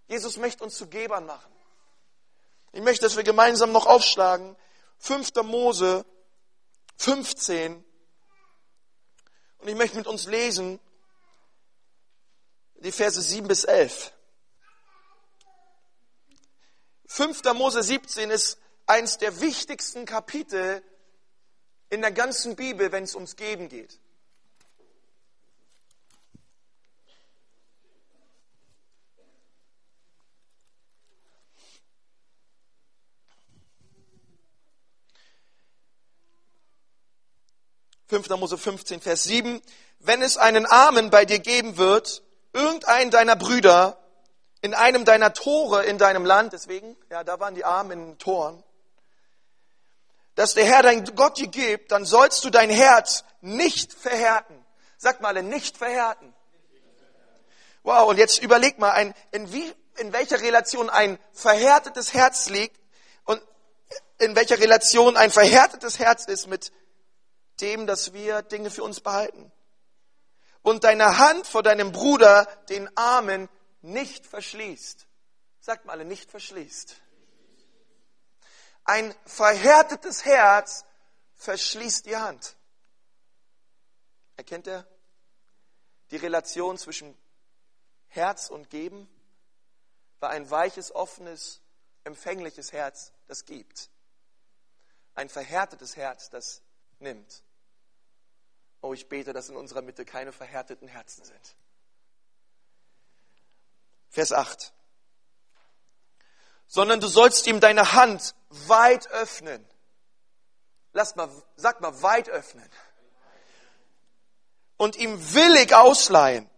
[0.08, 1.52] Jesus möchte uns zu Gebern machen.
[2.72, 4.56] Ich möchte, dass wir gemeinsam noch aufschlagen.
[4.98, 5.30] 5.
[5.44, 6.04] Mose
[6.96, 7.84] 15.
[9.58, 10.80] Und ich möchte mit uns lesen
[12.74, 14.12] die Verse 7 bis 11.
[17.06, 17.42] 5.
[17.54, 20.82] Mose 17 ist eins der wichtigsten Kapitel
[21.90, 24.00] in der ganzen Bibel, wenn es ums Geben geht.
[38.06, 39.60] Fünfter Mose 15, Vers 7.
[39.98, 44.03] Wenn es einen Armen bei dir geben wird, irgendeinen deiner Brüder,
[44.64, 48.18] in einem deiner Tore in deinem Land, deswegen, ja, da waren die Armen in den
[48.18, 48.64] Toren,
[50.36, 54.64] dass der Herr dein Gott dir gibt, dann sollst du dein Herz nicht verhärten.
[54.96, 56.32] Sag mal, nicht verhärten.
[57.82, 62.80] Wow, und jetzt überleg mal, ein, in, wie, in welcher Relation ein verhärtetes Herz liegt
[63.24, 63.42] und
[64.16, 66.72] in welcher Relation ein verhärtetes Herz ist mit
[67.60, 69.52] dem, dass wir Dinge für uns behalten.
[70.62, 73.50] Und deine Hand vor deinem Bruder, den Armen,
[73.84, 75.06] nicht verschließt.
[75.60, 76.96] Sagt mal alle, nicht verschließt.
[78.84, 80.84] Ein verhärtetes Herz
[81.36, 82.56] verschließt die Hand.
[84.36, 84.86] Erkennt er
[86.10, 87.16] die Relation zwischen
[88.08, 89.08] Herz und Geben?
[90.20, 91.60] War ein weiches, offenes,
[92.04, 93.90] empfängliches Herz, das gibt.
[95.14, 96.62] Ein verhärtetes Herz, das
[96.98, 97.42] nimmt.
[98.80, 101.56] Oh, ich bete, dass in unserer Mitte keine verhärteten Herzen sind.
[104.14, 104.72] Vers 8.
[106.68, 109.68] Sondern du sollst ihm deine Hand weit öffnen.
[110.92, 112.68] Lass mal, sag mal, weit öffnen.
[114.76, 116.48] Und ihm willig ausleihen,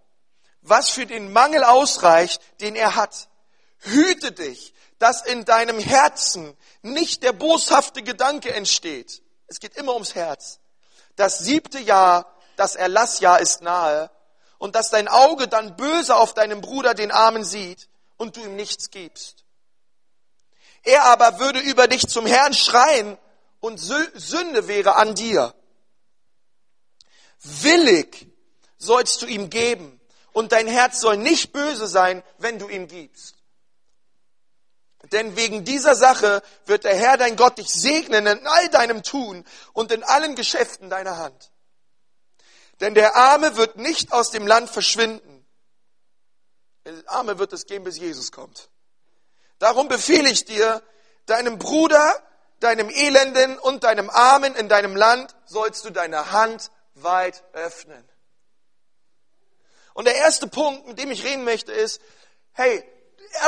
[0.61, 3.31] was für den Mangel ausreicht, den er hat.
[3.79, 9.23] Hüte dich, dass in deinem Herzen nicht der boshafte Gedanke entsteht.
[9.47, 10.61] Es geht immer ums Herz.
[11.15, 14.11] Das siebte Jahr, das Erlassjahr ist nahe
[14.59, 18.57] und dass dein Auge dann böse auf deinem Bruder den Armen sieht und du ihm
[18.57, 19.45] nichts gibst.
[20.83, 23.19] Er aber würde über dich zum Herrn schreien
[23.61, 25.55] und Sünde wäre an dir.
[27.43, 28.29] Willig
[28.79, 30.01] sollst du ihm geben
[30.33, 33.37] und dein Herz soll nicht böse sein, wenn du ihm gibst.
[35.13, 39.45] Denn wegen dieser Sache wird der Herr dein Gott dich segnen in all deinem Tun
[39.73, 41.53] und in allen Geschäften deiner Hand.
[42.81, 45.47] Denn der Arme wird nicht aus dem Land verschwinden.
[46.85, 48.69] Der Arme wird es geben, bis Jesus kommt.
[49.59, 50.83] Darum befehle ich dir,
[51.25, 52.23] deinem Bruder,
[52.61, 58.07] deinem Elenden und deinem Armen in deinem Land sollst du deine Hand weit öffnen.
[59.95, 62.01] Und der erste Punkt, mit dem ich reden möchte, ist,
[62.53, 62.85] hey,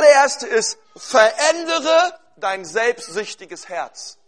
[0.00, 4.18] der erste ist, verändere dein selbstsüchtiges Herz.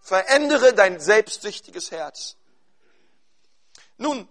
[0.00, 2.35] Verändere dein selbstsüchtiges Herz.
[3.96, 4.28] Nun,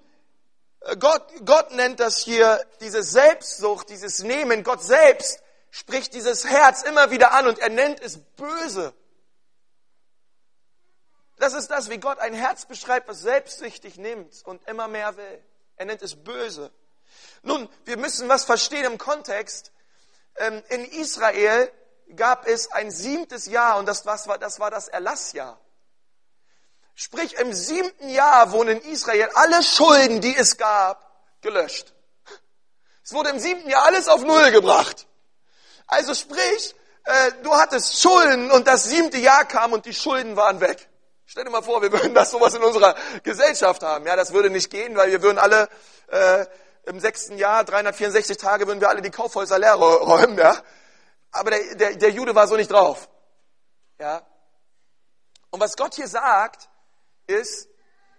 [0.81, 4.63] äh, Gott, Gott nennt das hier diese Selbstsucht, dieses Nehmen.
[4.63, 8.93] Gott selbst spricht dieses Herz immer wieder an und er nennt es böse.
[11.37, 15.43] Das ist das, wie Gott ein Herz beschreibt, was selbstsüchtig nimmt und immer mehr will.
[15.75, 16.71] Er nennt es böse.
[17.43, 19.71] Nun, wir müssen was verstehen im Kontext.
[20.37, 21.71] Ähm, in Israel
[22.15, 25.59] gab es ein siebtes Jahr und das war das, war das Erlassjahr.
[26.95, 31.93] Sprich, im siebten Jahr wurden in Israel alle Schulden, die es gab, gelöscht.
[33.03, 35.05] Es wurde im siebten Jahr alles auf Null gebracht.
[35.87, 40.61] Also sprich, äh, du hattest Schulden und das siebte Jahr kam und die Schulden waren
[40.61, 40.89] weg.
[41.25, 44.07] Stell dir mal vor, wir würden das sowas in unserer Gesellschaft haben.
[44.07, 45.69] Ja, das würde nicht gehen, weil wir würden alle
[46.07, 46.45] äh,
[46.85, 50.37] im sechsten Jahr, 364 Tage, würden wir alle die Kaufhäuser leer räumen.
[50.37, 50.55] Ja,
[51.31, 53.09] aber der, der, der Jude war so nicht drauf.
[53.99, 54.21] Ja.
[55.49, 56.69] Und was Gott hier sagt,
[57.27, 57.69] ist,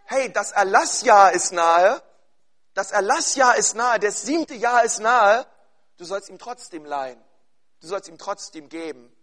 [0.05, 2.03] hey, das Erlassjahr ist nahe,
[2.75, 5.47] das Erlassjahr ist nahe, das siebte Jahr ist nahe,
[5.97, 7.23] du sollst ihm trotzdem leihen.
[7.81, 9.15] Du sollst ihm trotzdem geben,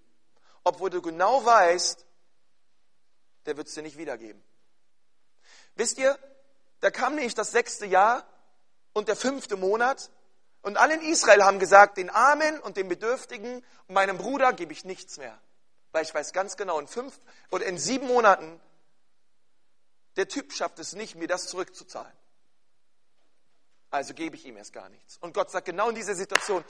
[0.63, 2.05] obwohl du genau weißt,
[3.45, 4.41] der wird es dir nicht wiedergeben.
[5.75, 6.17] Wisst ihr,
[6.79, 8.25] da kam nämlich das sechste Jahr
[8.93, 10.11] und der fünfte Monat
[10.61, 14.71] und alle in Israel haben gesagt, den Armen und den Bedürftigen und meinem Bruder gebe
[14.71, 15.37] ich nichts mehr.
[15.91, 17.19] Weil ich weiß ganz genau, in fünf
[17.51, 18.61] oder in sieben Monaten,
[20.15, 22.13] der Typ schafft es nicht, mir das zurückzuzahlen.
[23.89, 25.17] Also gebe ich ihm erst gar nichts.
[25.17, 26.65] Und Gott sagt genau in dieser Situation,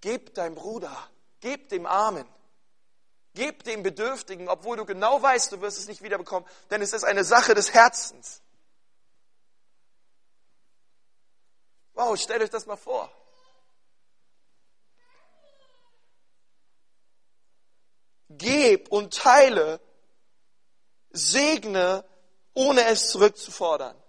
[0.00, 0.94] gib deinem Bruder,
[1.40, 2.28] gib dem Armen,
[3.32, 7.04] gib dem Bedürftigen, obwohl du genau weißt, du wirst es nicht wiederbekommen, denn es ist
[7.04, 8.42] eine Sache des Herzens.
[11.94, 13.10] Wow, stellt euch das mal vor.
[18.28, 19.80] Geb und teile,
[21.10, 22.04] segne,
[22.54, 24.00] ohne es zurückzufordern.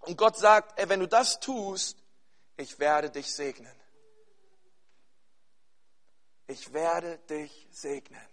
[0.00, 1.98] Und Gott sagt, ey, wenn du das tust,
[2.56, 3.74] ich werde dich segnen.
[6.46, 8.28] Ich werde dich segnen,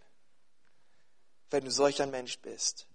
[1.50, 2.88] wenn du solch ein Mensch bist.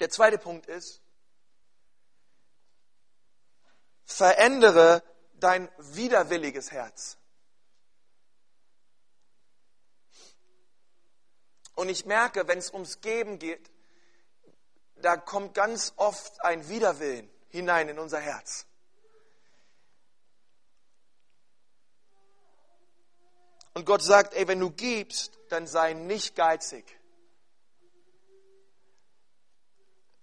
[0.00, 1.00] Der zweite Punkt ist,
[4.04, 5.02] verändere
[5.34, 7.16] dein widerwilliges Herz.
[11.74, 13.70] Und ich merke, wenn es ums Geben geht,
[14.96, 18.66] da kommt ganz oft ein Widerwillen hinein in unser Herz.
[23.74, 26.84] Und Gott sagt, ey, wenn du gibst, dann sei nicht geizig.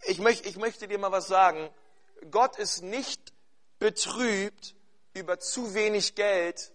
[0.04, 1.70] ich, möcht, ich möchte dir mal was sagen.
[2.30, 3.34] Gott ist nicht
[3.80, 4.76] betrübt
[5.14, 6.71] über zu wenig Geld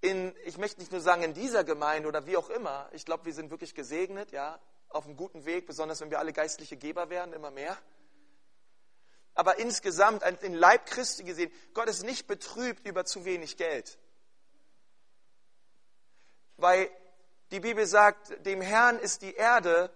[0.00, 2.88] in, ich möchte nicht nur sagen in dieser Gemeinde oder wie auch immer.
[2.92, 6.32] Ich glaube, wir sind wirklich gesegnet, ja, auf einem guten Weg, besonders wenn wir alle
[6.32, 7.76] geistliche Geber werden, immer mehr.
[9.34, 13.98] Aber insgesamt, in Leib Christi gesehen, Gott ist nicht betrübt über zu wenig Geld.
[16.56, 16.90] Weil
[17.50, 19.94] die Bibel sagt, dem Herrn ist die Erde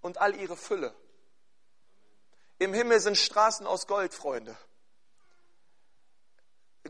[0.00, 0.94] und all ihre Fülle.
[2.58, 4.56] Im Himmel sind Straßen aus Gold, Freunde.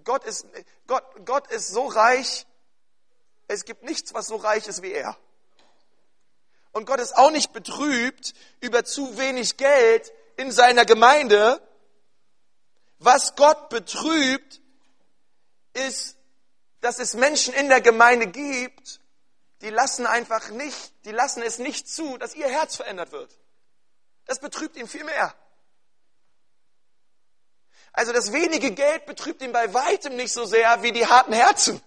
[0.03, 0.47] Gott ist,
[0.87, 2.47] Gott, Gott ist so reich,
[3.49, 5.17] es gibt nichts, was so reich ist wie er.
[6.73, 11.61] Und Gott ist auch nicht betrübt über zu wenig Geld in seiner Gemeinde.
[12.99, 14.61] Was Gott betrübt,
[15.75, 16.17] ist,
[16.81, 19.01] dass es Menschen in der Gemeinde gibt,
[19.61, 23.37] die lassen einfach nicht, die lassen es nicht zu, dass ihr Herz verändert wird.
[24.27, 25.35] Das betrübt ihn viel mehr.
[27.93, 31.81] Also das wenige Geld betrübt ihn bei weitem nicht so sehr wie die harten Herzen.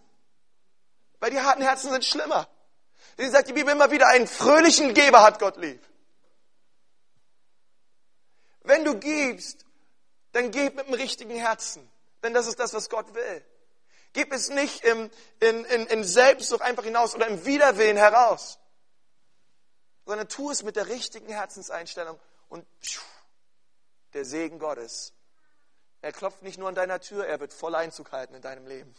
[1.19, 2.47] Weil die harten Herzen sind schlimmer.
[3.17, 5.81] Wie sagt die Bibel immer wieder, einen fröhlichen Geber hat Gott lieb.
[8.61, 9.65] Wenn du gibst,
[10.33, 11.89] dann gib mit dem richtigen Herzen.
[12.21, 13.45] Denn das ist das, was Gott will.
[14.13, 18.59] Gib es nicht im, in, in, in Selbstsucht einfach hinaus oder im Widerwillen heraus,
[20.05, 23.01] sondern tu es mit der richtigen Herzenseinstellung und pschuh,
[24.13, 25.13] der Segen Gottes.
[26.01, 28.95] Er klopft nicht nur an deiner Tür, er wird voll Einzug halten in deinem Leben.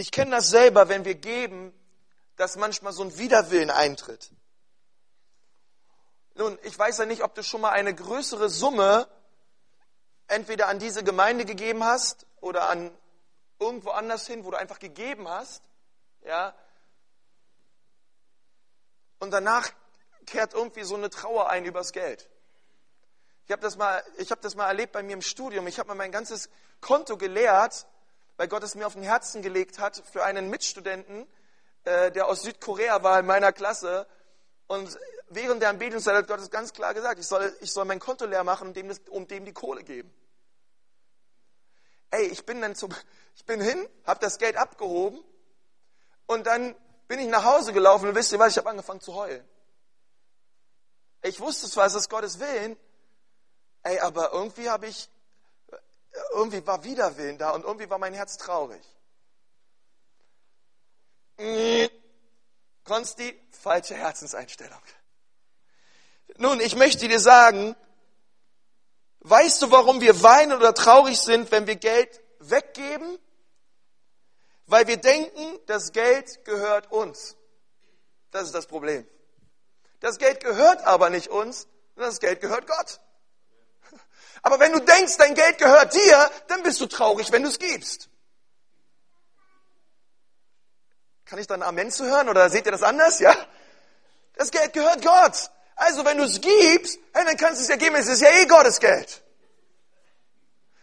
[0.00, 1.74] Ich kenne das selber, wenn wir geben,
[2.36, 4.30] dass manchmal so ein Widerwillen eintritt.
[6.36, 9.06] Nun, ich weiß ja nicht, ob du schon mal eine größere Summe
[10.26, 12.90] entweder an diese Gemeinde gegeben hast oder an
[13.58, 15.62] irgendwo anders hin, wo du einfach gegeben hast,
[16.24, 16.54] ja.
[19.18, 19.68] Und danach
[20.24, 22.30] kehrt irgendwie so eine Trauer ein übers Geld.
[23.44, 25.66] Ich habe das mal, ich habe das mal erlebt bei mir im Studium.
[25.66, 26.48] Ich habe mal mein ganzes
[26.80, 27.86] Konto geleert,
[28.40, 31.26] weil Gott es mir auf den Herzen gelegt hat für einen Mitstudenten,
[31.84, 34.06] äh, der aus Südkorea war in meiner Klasse.
[34.66, 34.98] Und
[35.28, 38.24] während der Anbetungszeit hat Gott es ganz klar gesagt, ich soll, ich soll mein Konto
[38.24, 40.10] leer machen und dem, das, um dem die Kohle geben.
[42.10, 42.94] Ey, ich bin dann zum,
[43.36, 45.22] ich bin hin, habe das Geld abgehoben
[46.24, 46.74] und dann
[47.08, 49.46] bin ich nach Hause gelaufen und wisst ihr was, ich habe angefangen zu heulen.
[51.20, 52.78] Ich wusste zwar, es ist Gottes Willen,
[53.82, 55.10] ey, aber irgendwie habe ich,
[56.32, 58.82] irgendwie war Widerwillen da und irgendwie war mein Herz traurig.
[62.84, 64.80] Konsti, falsche Herzenseinstellung.
[66.36, 67.76] Nun, ich möchte dir sagen,
[69.20, 73.18] weißt du, warum wir weinen oder traurig sind, wenn wir Geld weggeben?
[74.66, 77.36] Weil wir denken, das Geld gehört uns.
[78.30, 79.06] Das ist das Problem.
[80.00, 83.00] Das Geld gehört aber nicht uns, sondern das Geld gehört Gott.
[84.42, 87.58] Aber wenn du denkst, dein Geld gehört dir, dann bist du traurig, wenn du es
[87.58, 88.08] gibst.
[91.26, 93.20] Kann ich dann Amen zu hören oder seht ihr das anders?
[93.20, 93.34] Ja?
[94.34, 95.50] Das Geld gehört Gott.
[95.76, 98.30] Also wenn du es gibst, hey, dann kannst du es ja geben, es ist ja
[98.30, 99.22] eh Gottes Geld.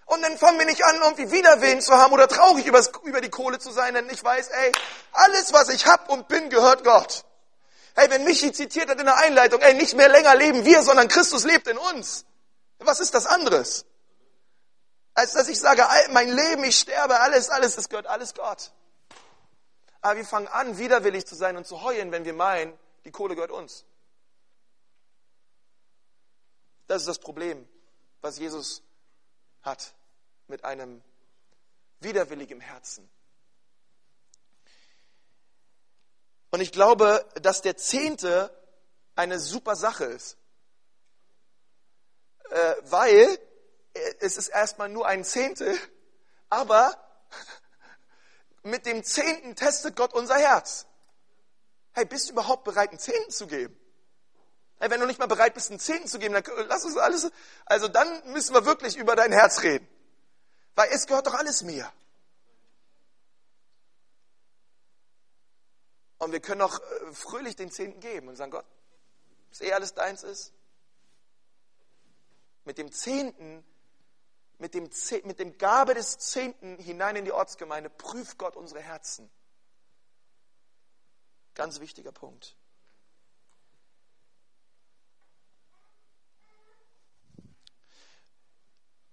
[0.05, 3.59] Und dann fangen wir nicht an, irgendwie Widerwillen zu haben oder traurig über die Kohle
[3.59, 4.71] zu sein, denn ich weiß, ey,
[5.11, 7.25] alles, was ich hab und bin, gehört Gott.
[7.93, 11.09] Hey, wenn Michi zitiert hat in der Einleitung, ey, nicht mehr länger leben wir, sondern
[11.09, 12.25] Christus lebt in uns.
[12.79, 13.85] Was ist das anderes?
[15.13, 18.71] Als dass ich sage, mein Leben, ich sterbe, alles, alles, es gehört alles Gott.
[20.01, 23.35] Aber wir fangen an, widerwillig zu sein und zu heulen, wenn wir meinen, die Kohle
[23.35, 23.83] gehört uns.
[26.85, 27.67] Das ist das Problem,
[28.21, 28.83] was Jesus
[29.63, 29.93] hat
[30.47, 31.03] mit einem
[31.99, 33.09] widerwilligen Herzen.
[36.51, 38.51] Und ich glaube, dass der Zehnte
[39.15, 40.37] eine super Sache ist.
[42.57, 43.39] Äh, weil
[44.19, 45.77] es ist erstmal nur ein Zehntel,
[46.49, 46.97] aber
[48.63, 50.87] mit dem Zehnten testet Gott unser Herz.
[51.93, 53.77] Hey, bist du überhaupt bereit, einen Zehnten zu geben?
[54.79, 57.29] Hey, wenn du nicht mal bereit bist, einen Zehnten zu geben, dann lass uns alles,
[57.65, 59.87] also dann müssen wir wirklich über dein Herz reden.
[60.73, 61.91] Weil es gehört doch alles mir.
[66.17, 68.65] Und wir können auch äh, fröhlich den Zehnten geben und sagen, Gott,
[69.49, 70.53] dass eh alles deins ist.
[72.67, 73.63] Mit dem Zehnten,
[74.57, 74.89] mit dem,
[75.23, 79.31] mit dem Gabe des Zehnten hinein in die Ortsgemeinde prüft Gott unsere Herzen.
[81.53, 82.57] Ganz wichtiger Punkt.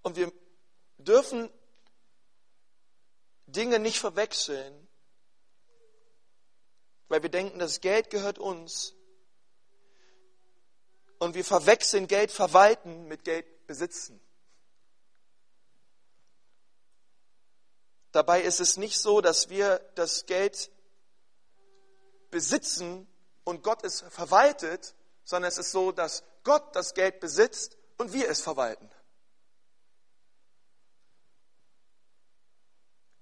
[0.03, 0.33] Und wir
[0.99, 1.49] dürfen
[3.47, 4.89] Dinge nicht verwechseln,
[7.07, 8.97] weil wir denken, das Geld gehört uns.
[11.25, 14.21] Und wir verwechseln Geld verwalten mit Geld besitzen.
[18.13, 20.71] Dabei ist es nicht so, dass wir das Geld
[22.31, 23.09] besitzen
[23.43, 24.95] und Gott es verwaltet,
[25.25, 28.91] sondern es ist so, dass Gott das Geld besitzt und wir es verwalten.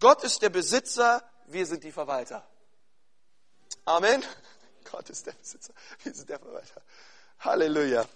[0.00, 2.44] Gott ist der Besitzer, wir sind die Verwalter.
[3.84, 4.24] Amen.
[4.90, 5.72] Gott ist der Besitzer,
[6.03, 6.82] wir sind der Verwalter.
[7.45, 8.07] Halleluja.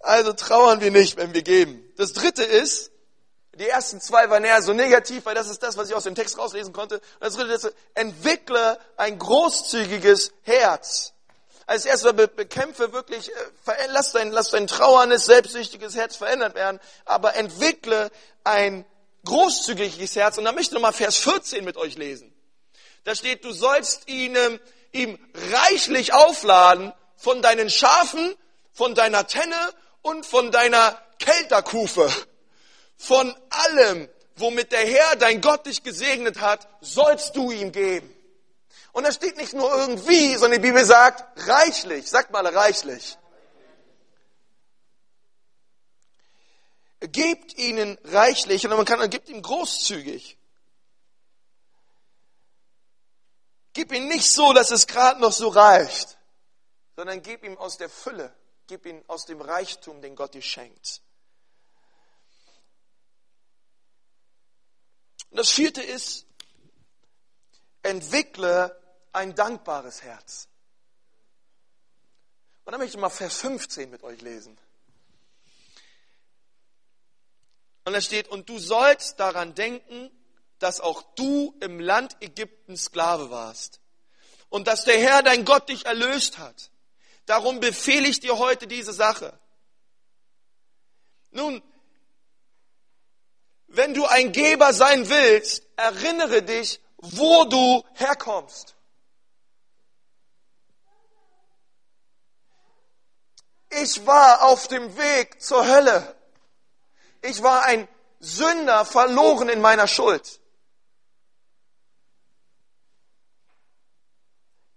[0.00, 1.84] Also trauern wir nicht, wenn wir geben.
[1.96, 2.90] Das dritte ist,
[3.54, 6.14] die ersten zwei waren eher so negativ, weil das ist das, was ich aus dem
[6.14, 6.96] Text rauslesen konnte.
[6.96, 11.12] Und das dritte ist, entwickle ein großzügiges Herz.
[11.66, 17.36] Als erstes bekämpfe wirklich, äh, lass dein, lass dein trauerndes, selbstsüchtiges Herz verändert werden, aber
[17.36, 18.10] entwickle
[18.44, 18.86] ein
[19.26, 20.38] großzügiges Herz.
[20.38, 22.32] Und da möchte ich nochmal Vers 14 mit euch lesen.
[23.04, 24.36] Da steht, du sollst ihn,
[24.92, 25.18] ihm
[25.52, 28.34] reichlich aufladen von deinen Schafen,
[28.72, 32.10] von deiner Tenne und von deiner Kelterkufe.
[32.96, 38.14] Von allem, womit der Herr, dein Gott, dich gesegnet hat, sollst du ihm geben.
[38.92, 42.08] Und da steht nicht nur irgendwie, sondern die Bibel sagt reichlich.
[42.08, 43.18] Sagt mal reichlich.
[47.00, 50.38] Gebt ihnen reichlich und man kann, gibt ihm großzügig.
[53.74, 56.18] Gib ihm nicht so, dass es gerade noch so reicht,
[56.96, 58.34] sondern gib ihm aus der Fülle,
[58.66, 61.02] gib ihm aus dem Reichtum, den Gott dir schenkt.
[65.30, 66.26] Und das vierte ist,
[67.82, 68.76] entwickle
[69.12, 70.48] ein dankbares Herz.
[72.64, 74.58] Und dann möchte ich mal Vers 15 mit euch lesen.
[77.84, 80.10] Und da steht, und du sollst daran denken,
[80.58, 83.80] dass auch du im Land Ägypten Sklave warst
[84.50, 86.70] und dass der Herr dein Gott dich erlöst hat.
[87.30, 89.38] Darum befehle ich dir heute diese Sache.
[91.30, 91.62] Nun,
[93.68, 98.74] wenn du ein Geber sein willst, erinnere dich, wo du herkommst.
[103.80, 106.16] Ich war auf dem Weg zur Hölle.
[107.22, 107.86] Ich war ein
[108.18, 110.39] Sünder, verloren in meiner Schuld.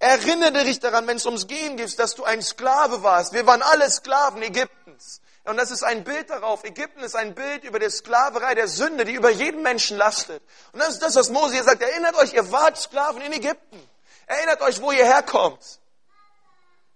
[0.04, 3.32] Erinnere dich daran, wenn es ums Gehen geht, dass du ein Sklave warst.
[3.32, 5.22] Wir waren alle Sklaven Ägyptens.
[5.46, 6.66] Und das ist ein Bild darauf.
[6.66, 10.44] Ägypten ist ein Bild über die Sklaverei der Sünde, die über jeden Menschen lastet.
[10.74, 11.82] Und das ist das, was Mose hier sagt.
[11.82, 13.82] Erinnert euch, ihr wart Sklaven in Ägypten.
[14.26, 15.80] Erinnert euch, wo ihr herkommt.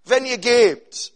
[0.04, 1.14] Wenn ihr gebt.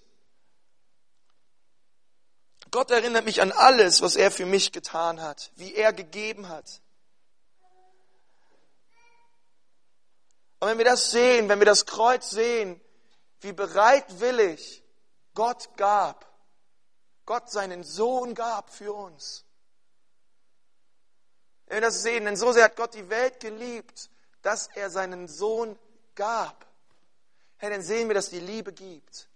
[2.71, 6.81] Gott erinnert mich an alles, was er für mich getan hat, wie er gegeben hat.
[10.63, 12.81] Und wenn wir das sehen, wenn wir das Kreuz sehen,
[13.41, 14.85] wie bereitwillig
[15.35, 16.25] Gott gab,
[17.27, 19.45] Gott seinen Sohn gab für uns.
[21.67, 24.09] Wenn wir das sehen, denn so sehr hat Gott die Welt geliebt,
[24.43, 25.77] dass er seinen Sohn
[26.15, 26.65] gab.
[27.57, 29.29] Hey, dann sehen wir, dass die Liebe gibt.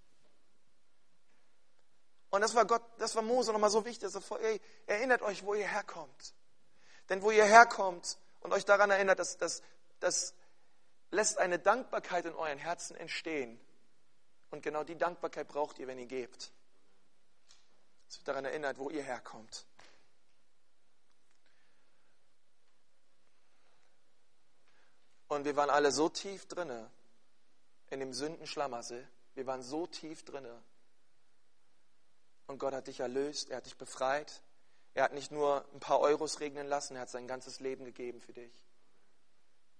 [2.30, 4.12] Und das war Gott, das war Mose nochmal so wichtig.
[4.12, 6.34] Dass er, ey, erinnert euch, wo ihr herkommt.
[7.08, 9.60] Denn wo ihr herkommt und euch daran erinnert, dass das,
[9.98, 10.32] das
[11.10, 13.60] lässt eine Dankbarkeit in euren Herzen entstehen.
[14.50, 16.52] Und genau die Dankbarkeit braucht ihr, wenn ihr gebt.
[18.06, 19.66] Dass ihr daran erinnert, wo ihr herkommt.
[25.28, 26.90] Und wir waren alle so tief drinne
[27.90, 29.06] in dem Sündenschlamassel.
[29.34, 30.62] Wir waren so tief drinne.
[32.46, 34.42] Und Gott hat dich erlöst, er hat dich befreit.
[34.94, 38.20] Er hat nicht nur ein paar Euros regnen lassen, er hat sein ganzes Leben gegeben
[38.20, 38.52] für dich.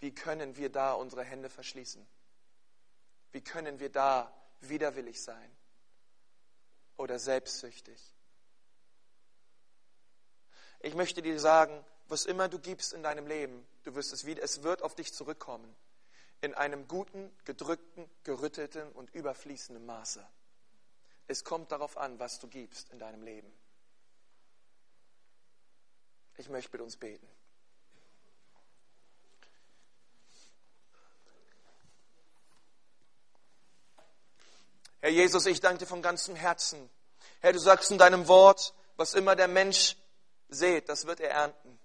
[0.00, 2.06] Wie können wir da unsere Hände verschließen?
[3.32, 5.56] Wie können wir da widerwillig sein
[6.96, 8.14] oder selbstsüchtig?
[10.80, 14.42] Ich möchte dir sagen, was immer du gibst in deinem Leben, du wirst es wieder,
[14.42, 15.74] es wird auf dich zurückkommen.
[16.42, 20.26] In einem guten, gedrückten, gerüttelten und überfließenden Maße.
[21.26, 23.52] Es kommt darauf an, was du gibst in deinem Leben.
[26.36, 27.26] Ich möchte mit uns beten.
[35.00, 36.90] Herr Jesus, ich danke dir von ganzem Herzen.
[37.40, 39.96] Herr, du sagst in deinem Wort, was immer der Mensch
[40.48, 41.78] sät, das wird er ernten.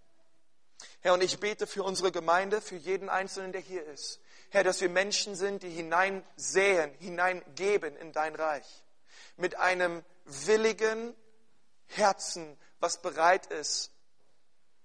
[1.02, 4.20] Herr, und ich bete für unsere Gemeinde, für jeden Einzelnen, der hier ist.
[4.50, 8.84] Herr, dass wir Menschen sind, die hineinsäen, hineingeben in dein Reich.
[9.38, 11.16] Mit einem willigen
[11.88, 13.92] Herzen, was bereit ist,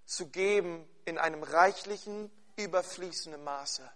[0.05, 3.89] zu geben in einem reichlichen, überfließenden Maße.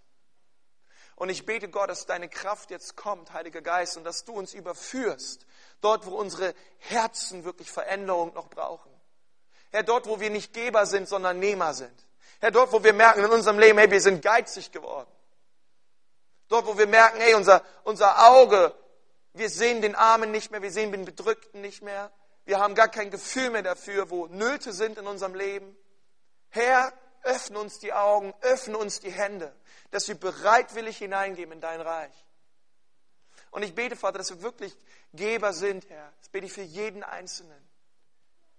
[1.21, 4.55] Und ich bete Gott, dass deine Kraft jetzt kommt, Heiliger Geist, und dass du uns
[4.55, 5.45] überführst,
[5.83, 8.91] dort, wo unsere Herzen wirklich Veränderung noch brauchen.
[9.71, 11.93] Herr, dort, wo wir nicht Geber sind, sondern Nehmer sind.
[12.41, 15.11] Herr, dort, wo wir merken in unserem Leben, hey, wir sind geizig geworden.
[16.49, 18.75] Dort, wo wir merken, hey, unser, unser Auge,
[19.35, 22.11] wir sehen den Armen nicht mehr, wir sehen den Bedrückten nicht mehr.
[22.47, 25.77] Wir haben gar kein Gefühl mehr dafür, wo Nöte sind in unserem Leben.
[26.49, 26.95] Herr,
[27.25, 29.55] öffne uns die Augen, öffne uns die Hände,
[29.91, 32.27] dass wir bereitwillig hineingehen in dein Reich.
[33.51, 34.77] Und ich bete, Vater, dass wir wirklich
[35.13, 36.13] Geber sind, Herr.
[36.19, 37.71] Das bete ich für jeden Einzelnen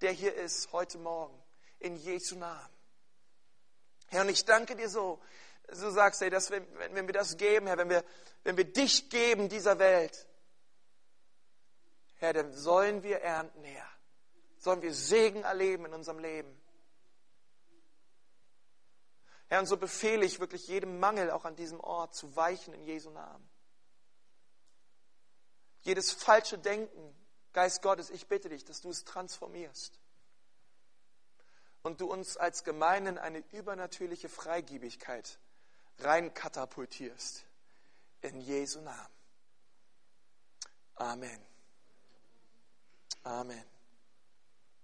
[0.02, 1.38] der hier ist heute Morgen.
[1.80, 2.70] In Jesu Namen.
[4.08, 5.20] Herr, und ich danke dir so,
[5.68, 8.04] du sagst, hey, dass wenn, wenn wir das geben, Herr, wenn wir,
[8.44, 10.28] wenn wir dich geben dieser Welt,
[12.18, 13.88] Herr, dann sollen wir ernten, Herr.
[14.58, 16.61] Sollen wir Segen erleben in unserem Leben.
[19.52, 22.86] Herr, und so befehle ich wirklich jedem Mangel auch an diesem Ort zu weichen in
[22.86, 23.50] Jesu Namen.
[25.82, 27.14] Jedes falsche Denken,
[27.52, 30.00] Geist Gottes, ich bitte dich, dass du es transformierst
[31.82, 35.38] und du uns als Gemeinde in eine übernatürliche Freigiebigkeit
[35.98, 37.44] rein katapultierst.
[38.22, 39.14] In Jesu Namen.
[40.96, 41.46] Amen.
[43.24, 43.71] Amen.